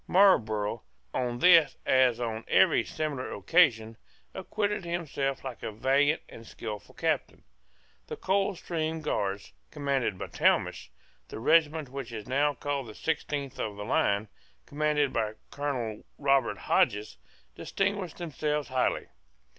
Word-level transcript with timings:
Marlborough, 0.07 0.81
on 1.13 1.37
this 1.37 1.77
as 1.85 2.19
on 2.19 2.43
every 2.47 2.83
similar 2.83 3.31
occasion, 3.33 3.95
acquitted 4.33 4.83
himself 4.83 5.43
like 5.43 5.61
a 5.61 5.71
valiant 5.71 6.23
and 6.27 6.47
skilful 6.47 6.95
captain. 6.95 7.43
The 8.07 8.17
Coldstream 8.17 9.01
Guards 9.01 9.53
commanded 9.69 10.17
by 10.17 10.25
Talmash, 10.25 10.87
and 10.87 11.29
the 11.29 11.39
regiment 11.39 11.89
which 11.89 12.11
is 12.11 12.27
now 12.27 12.55
called 12.55 12.87
the 12.87 12.95
sixteenth 12.95 13.59
of 13.59 13.75
the 13.77 13.85
line, 13.85 14.27
commanded 14.65 15.13
by 15.13 15.33
Colonel 15.51 16.03
Robert 16.17 16.57
Hodges, 16.57 17.17
distinguished 17.53 18.17
themselves 18.17 18.69
highly. 18.69 19.09